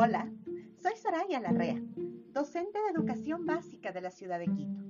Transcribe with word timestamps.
Hola, 0.00 0.30
soy 0.80 0.94
Soraya 0.94 1.40
Larrea, 1.40 1.82
docente 2.32 2.78
de 2.80 2.90
educación 2.90 3.46
básica 3.46 3.90
de 3.90 4.00
la 4.00 4.12
ciudad 4.12 4.38
de 4.38 4.46
Quito, 4.46 4.80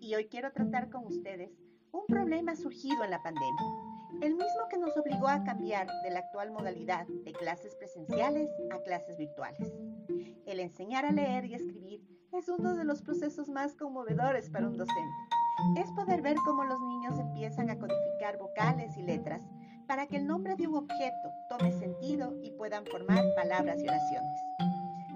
y 0.00 0.14
hoy 0.14 0.26
quiero 0.26 0.52
tratar 0.52 0.90
con 0.90 1.06
ustedes 1.06 1.50
un 1.92 2.04
problema 2.06 2.54
surgido 2.54 3.02
en 3.02 3.10
la 3.10 3.22
pandemia, 3.22 3.64
el 4.20 4.34
mismo 4.34 4.68
que 4.68 4.76
nos 4.76 4.94
obligó 4.98 5.28
a 5.28 5.44
cambiar 5.44 5.88
de 6.04 6.10
la 6.10 6.18
actual 6.18 6.50
modalidad 6.50 7.06
de 7.06 7.32
clases 7.32 7.74
presenciales 7.74 8.50
a 8.70 8.82
clases 8.82 9.16
virtuales. 9.16 9.72
El 10.44 10.60
enseñar 10.60 11.06
a 11.06 11.10
leer 11.10 11.46
y 11.46 11.54
escribir 11.54 12.04
es 12.30 12.50
uno 12.50 12.74
de 12.74 12.84
los 12.84 13.00
procesos 13.00 13.48
más 13.48 13.74
conmovedores 13.76 14.50
para 14.50 14.68
un 14.68 14.76
docente. 14.76 15.16
Es 15.78 15.90
poder 15.92 16.20
ver 16.20 16.36
cómo 16.44 16.64
los 16.64 16.82
niños 16.82 17.18
empiezan 17.18 17.70
a 17.70 17.78
codificar 17.78 18.36
vocales 18.36 18.94
y 18.98 19.04
letras 19.04 19.40
para 19.90 20.06
que 20.06 20.18
el 20.18 20.26
nombre 20.28 20.54
de 20.54 20.68
un 20.68 20.76
objeto 20.76 21.32
tome 21.48 21.72
sentido 21.72 22.32
y 22.44 22.52
puedan 22.52 22.86
formar 22.86 23.24
palabras 23.34 23.76
y 23.82 23.88
oraciones. 23.88 24.40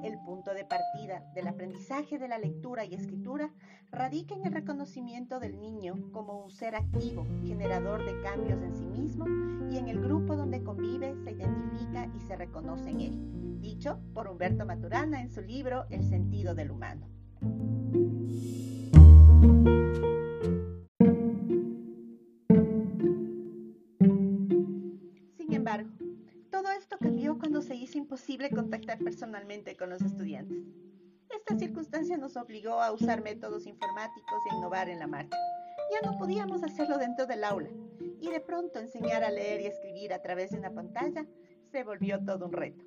El 0.02 0.19
punto 0.19 0.52
de 0.52 0.65
partida 0.65 1.23
del 1.32 1.46
aprendizaje 1.46 2.19
de 2.19 2.27
la 2.27 2.38
lectura 2.38 2.84
y 2.84 2.92
escritura 2.92 3.52
radica 3.92 4.34
en 4.34 4.45
el 4.45 4.52
reconocimiento 4.52 5.38
del 5.38 5.60
niño 5.60 6.10
como 6.10 6.42
un 6.42 6.51
ser 6.51 6.74
activo, 6.74 7.24
generador 7.45 8.05
de 8.05 8.20
cambios 8.23 8.60
en 8.65 8.74
sí 8.74 8.87
mismo 8.88 9.27
y 9.70 9.79
en 9.79 9.87
el 9.87 10.01
grupo 10.01 10.34
donde 10.34 10.65
convive, 10.65 11.15
se 11.23 11.30
identifica 11.30 12.10
y 12.12 12.18
se 12.27 12.34
reconoce 12.34 12.91
en 12.91 13.01
él, 13.01 13.60
dicho 13.60 14.01
por 14.12 14.27
Humberto 14.27 14.66
Maturana 14.66 15.23
en 15.23 15.30
su 15.30 15.41
libro 15.41 15.87
El 15.88 16.02
sentido 16.02 16.56
del 16.56 16.73
humano. 16.73 17.06
Cambió 27.05 27.39
cuando 27.39 27.61
se 27.61 27.77
hizo 27.77 27.99
imposible 27.99 28.49
contactar 28.49 28.99
personalmente 28.99 29.77
con 29.77 29.91
los 29.91 30.01
estudiantes. 30.01 30.65
Esta 31.29 31.59
circunstancia 31.59 32.16
nos 32.16 32.35
obligó 32.35 32.80
a 32.80 32.93
usar 32.93 33.23
métodos 33.23 33.66
informáticos 33.66 34.41
a 34.51 34.57
innovar 34.57 34.88
en 34.88 35.01
la 35.01 35.07
marcha. 35.07 35.37
Ya 35.93 36.11
no 36.11 36.16
podíamos 36.16 36.63
hacerlo 36.63 36.96
dentro 36.96 37.27
del 37.27 37.45
aula 37.45 37.69
y 38.23 38.30
de 38.30 38.41
pronto 38.41 38.79
enseñar 38.79 39.23
a 39.23 39.30
leer 39.30 39.61
y 39.61 39.66
escribir 39.66 40.15
a 40.15 40.23
través 40.23 40.52
de 40.52 40.59
una 40.59 40.73
pantalla 40.73 41.27
se 41.71 41.85
volvió 41.85 42.24
todo 42.24 42.46
un 42.46 42.52
reto. 42.52 42.83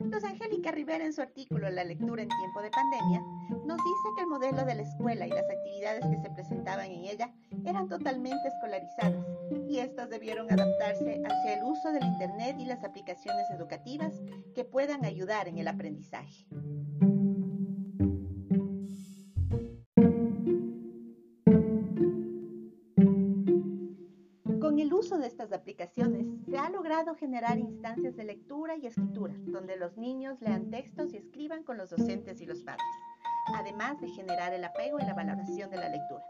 Luz 0.00 0.24
Angélica 0.24 0.72
Rivera 0.72 1.04
en 1.04 1.12
su 1.12 1.22
artículo 1.22 1.70
La 1.70 1.84
lectura 1.84 2.24
en 2.24 2.28
tiempo 2.28 2.60
de 2.60 2.70
pandemia 2.70 3.20
nos 3.64 3.76
dice 3.76 4.08
que 4.16 4.22
el 4.22 4.26
modelo 4.26 4.64
de 4.64 4.74
la 4.74 4.82
escuela 4.82 5.28
y 5.28 5.30
las 5.30 5.48
actividades 5.48 6.04
que 6.04 6.20
se 6.20 6.30
presentaban 6.30 6.90
en 6.90 7.04
ella 7.04 7.32
eran 7.74 7.88
totalmente 7.88 8.46
escolarizadas 8.46 9.26
y 9.68 9.78
estas 9.78 10.08
debieron 10.08 10.50
adaptarse 10.50 11.20
hacia 11.24 11.54
el 11.54 11.64
uso 11.64 11.90
del 11.90 12.04
Internet 12.04 12.56
y 12.60 12.66
las 12.66 12.84
aplicaciones 12.84 13.50
educativas 13.50 14.22
que 14.54 14.64
puedan 14.64 15.04
ayudar 15.04 15.48
en 15.48 15.58
el 15.58 15.66
aprendizaje. 15.66 16.46
Con 24.60 24.78
el 24.78 24.94
uso 24.94 25.18
de 25.18 25.26
estas 25.26 25.52
aplicaciones 25.52 26.26
se 26.48 26.56
ha 26.56 26.70
logrado 26.70 27.16
generar 27.16 27.58
instancias 27.58 28.14
de 28.14 28.22
lectura 28.22 28.76
y 28.76 28.86
escritura, 28.86 29.34
donde 29.46 29.76
los 29.76 29.96
niños 29.96 30.40
lean 30.40 30.70
textos 30.70 31.12
y 31.12 31.16
escriban 31.16 31.64
con 31.64 31.76
los 31.76 31.90
docentes 31.90 32.40
y 32.40 32.46
los 32.46 32.62
padres, 32.62 32.86
además 33.56 34.00
de 34.00 34.08
generar 34.10 34.54
el 34.54 34.62
apego 34.62 35.00
y 35.00 35.04
la 35.04 35.14
valoración 35.14 35.70
de 35.70 35.76
la 35.76 35.88
lectura. 35.88 36.24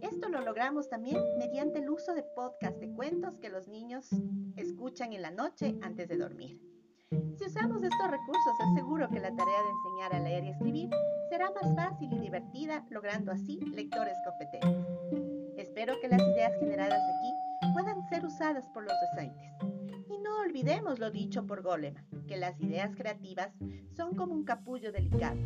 Esto 0.00 0.28
lo 0.28 0.40
logramos 0.40 0.88
también 0.88 1.18
mediante 1.38 1.80
el 1.80 1.90
uso 1.90 2.14
de 2.14 2.22
podcasts 2.22 2.80
de 2.80 2.90
cuentos 2.92 3.38
que 3.38 3.48
los 3.48 3.68
niños 3.68 4.08
escuchan 4.56 5.12
en 5.12 5.22
la 5.22 5.30
noche 5.30 5.76
antes 5.82 6.08
de 6.08 6.16
dormir. 6.16 6.60
Si 7.10 7.44
usamos 7.44 7.82
estos 7.82 8.10
recursos, 8.10 8.54
aseguro 8.70 9.08
que 9.08 9.20
la 9.20 9.34
tarea 9.34 9.62
de 9.62 9.70
enseñar 9.70 10.14
a 10.14 10.20
leer 10.20 10.44
y 10.44 10.48
escribir 10.50 10.90
será 11.30 11.50
más 11.50 11.74
fácil 11.74 12.12
y 12.12 12.18
divertida, 12.18 12.84
logrando 12.90 13.32
así 13.32 13.58
lectores 13.60 14.14
competentes. 14.24 14.86
Espero 15.56 15.94
que 16.00 16.08
las 16.08 16.20
ideas 16.20 16.52
generadas 16.60 17.00
aquí 17.00 17.72
puedan 17.72 18.06
ser 18.08 18.24
usadas 18.26 18.68
por 18.68 18.84
los 18.84 18.92
docentes. 19.10 19.52
Y 20.08 20.18
no 20.18 20.40
olvidemos 20.40 20.98
lo 20.98 21.10
dicho 21.10 21.46
por 21.46 21.62
Goleman, 21.62 22.04
que 22.26 22.36
las 22.36 22.60
ideas 22.60 22.94
creativas 22.94 23.50
son 23.96 24.14
como 24.14 24.34
un 24.34 24.44
capullo 24.44 24.92
delicado. 24.92 25.38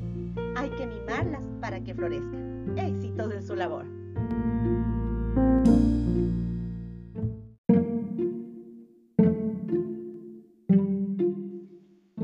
Hay 0.56 0.70
que 0.70 0.86
mimarlas 0.86 1.44
para 1.60 1.82
que 1.82 1.94
florezcan. 1.94 2.76
Éxitos 2.76 3.32
en 3.32 3.42
su 3.42 3.54
labor. 3.54 4.01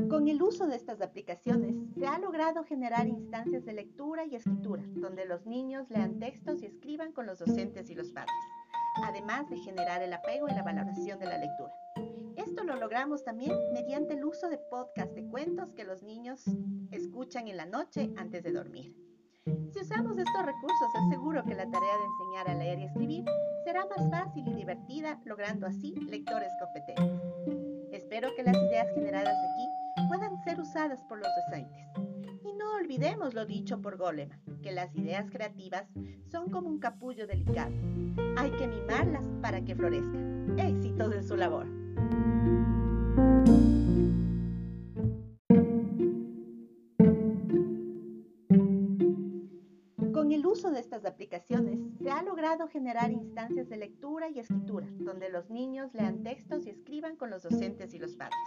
Con 0.09 0.27
el 0.27 0.41
uso 0.41 0.67
de 0.67 0.75
estas 0.75 1.01
aplicaciones 1.01 1.75
se 1.97 2.05
ha 2.05 2.19
logrado 2.19 2.63
generar 2.63 3.07
instancias 3.07 3.65
de 3.65 3.73
lectura 3.73 4.25
y 4.25 4.35
escritura, 4.35 4.83
donde 4.95 5.25
los 5.25 5.45
niños 5.45 5.89
lean 5.89 6.19
textos 6.19 6.61
y 6.61 6.65
escriban 6.65 7.11
con 7.11 7.25
los 7.25 7.39
docentes 7.39 7.89
y 7.89 7.95
los 7.95 8.11
padres 8.11 8.33
además 9.03 9.49
de 9.49 9.57
generar 9.57 10.01
el 10.01 10.13
apego 10.13 10.47
y 10.47 10.53
la 10.53 10.63
valoración 10.63 11.19
de 11.19 11.25
la 11.25 11.37
lectura. 11.37 11.73
Esto 12.35 12.63
lo 12.63 12.75
logramos 12.75 13.23
también 13.23 13.53
mediante 13.73 14.13
el 14.13 14.23
uso 14.23 14.49
de 14.49 14.57
podcasts 14.57 15.15
de 15.15 15.27
cuentos 15.27 15.73
que 15.73 15.83
los 15.83 16.03
niños 16.03 16.45
escuchan 16.91 17.47
en 17.47 17.57
la 17.57 17.65
noche 17.65 18.11
antes 18.17 18.43
de 18.43 18.51
dormir. 18.51 19.08
Si 19.45 19.79
usamos 19.81 20.17
estos 20.17 20.45
recursos, 20.45 20.89
aseguro 20.95 21.43
que 21.43 21.55
la 21.55 21.69
tarea 21.69 21.97
de 21.97 22.05
enseñar 22.05 22.49
a 22.49 22.55
leer 22.55 22.79
y 22.79 22.83
escribir 22.85 23.25
será 23.63 23.85
más 23.85 24.09
fácil 24.09 24.47
y 24.47 24.53
divertida, 24.53 25.19
logrando 25.25 25.67
así 25.67 25.95
lectores 25.95 26.51
competentes. 26.59 27.21
Espero 27.91 28.29
que 28.35 28.43
las 28.43 28.55
ideas 28.55 28.87
generadas 28.93 29.35
aquí 29.35 30.07
puedan 30.09 30.37
ser 30.43 30.59
usadas 30.59 31.01
por 31.03 31.19
los 31.19 31.27
docentes. 31.41 31.85
Y 32.43 32.53
no 32.53 32.73
olvidemos 32.75 33.33
lo 33.33 33.45
dicho 33.45 33.81
por 33.81 33.97
Goleman, 33.97 34.39
que 34.61 34.71
las 34.71 34.93
ideas 34.95 35.29
creativas 35.31 35.85
son 36.31 36.49
como 36.49 36.67
un 36.67 36.79
capullo 36.79 37.27
delicado. 37.27 37.71
Hay 38.37 38.51
que 38.51 38.67
mimarlas 38.67 39.25
para 39.41 39.63
que 39.63 39.75
florezcan. 39.75 40.59
Éxitos 40.59 41.13
en 41.13 41.23
su 41.23 41.37
labor. 41.37 41.78
El 50.39 50.45
uso 50.45 50.71
de 50.71 50.79
estas 50.79 51.03
aplicaciones 51.03 51.77
se 52.01 52.09
ha 52.09 52.23
logrado 52.23 52.69
generar 52.69 53.11
instancias 53.11 53.67
de 53.67 53.75
lectura 53.75 54.29
y 54.29 54.39
escritura, 54.39 54.87
donde 54.91 55.27
los 55.27 55.49
niños 55.49 55.93
lean 55.93 56.23
textos 56.23 56.65
y 56.65 56.69
escriban 56.69 57.17
con 57.17 57.29
los 57.29 57.43
docentes 57.43 57.93
y 57.93 57.99
los 57.99 58.15
padres, 58.15 58.39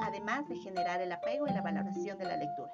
además 0.00 0.48
de 0.48 0.54
generar 0.54 1.02
el 1.02 1.10
apego 1.10 1.48
y 1.48 1.52
la 1.52 1.60
valoración 1.60 2.18
de 2.18 2.24
la 2.24 2.36
lectura. 2.36 2.70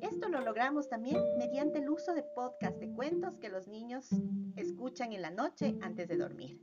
Esto 0.00 0.30
lo 0.30 0.40
logramos 0.40 0.88
también 0.88 1.18
mediante 1.36 1.80
el 1.80 1.90
uso 1.90 2.14
de 2.14 2.22
podcasts 2.22 2.80
de 2.80 2.90
cuentos 2.90 3.36
que 3.36 3.50
los 3.50 3.68
niños 3.68 4.08
escuchan 4.56 5.12
en 5.12 5.20
la 5.20 5.30
noche 5.30 5.76
antes 5.82 6.08
de 6.08 6.16
dormir. 6.16 6.58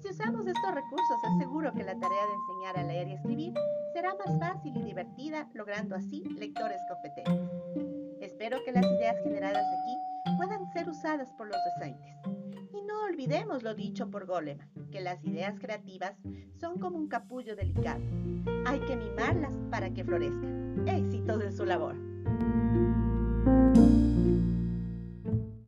Si 0.00 0.08
usamos 0.08 0.46
estos 0.46 0.74
recursos, 0.74 1.18
aseguro 1.36 1.74
que 1.74 1.84
la 1.84 1.98
tarea 1.98 2.26
de 2.26 2.32
enseñar 2.32 2.78
a 2.78 2.84
leer 2.84 3.08
y 3.08 3.12
escribir 3.12 3.52
será 3.92 4.14
más 4.14 4.38
fácil 4.38 4.74
y 4.78 4.82
divertida, 4.82 5.46
logrando 5.52 5.94
así 5.94 6.24
lectores 6.24 6.80
competentes. 6.88 7.50
Espero 8.22 8.64
que 8.64 8.72
las 8.72 8.86
ideas 8.86 9.22
generadas 9.22 9.62
aquí 9.62 10.13
puedan 10.36 10.66
ser 10.72 10.88
usadas 10.88 11.30
por 11.32 11.48
los 11.48 11.56
docentes. 11.72 12.16
Y 12.72 12.82
no 12.82 13.04
olvidemos 13.04 13.62
lo 13.62 13.74
dicho 13.74 14.10
por 14.10 14.26
Goleman, 14.26 14.68
que 14.90 15.00
las 15.00 15.24
ideas 15.24 15.58
creativas 15.58 16.14
son 16.60 16.78
como 16.78 16.98
un 16.98 17.08
capullo 17.08 17.56
delicado. 17.56 18.00
Hay 18.66 18.80
que 18.80 18.96
mimarlas 18.96 19.54
para 19.70 19.90
que 19.90 20.04
florezcan. 20.04 20.86
Éxitos 20.88 21.42
en 21.42 21.52
su 21.52 21.64
labor. 21.64 21.94